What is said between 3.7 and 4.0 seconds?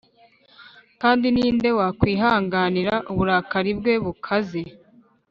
bwe